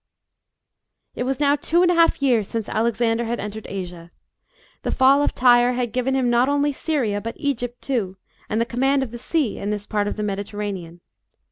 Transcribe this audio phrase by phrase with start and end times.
[1.13, 4.09] IT was now two and a half years since Alexander had entered Asia.
[4.81, 8.15] The fall of Tyre had given him not only Syria, but Egypt too,
[8.49, 11.01] and the command of the sea, in this part of the Mediterranean.